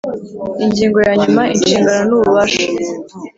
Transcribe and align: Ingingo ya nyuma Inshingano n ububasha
Ingingo 0.63 0.97
ya 1.07 1.13
nyuma 1.21 1.43
Inshingano 1.55 2.01
n 2.09 2.11
ububasha 2.17 2.65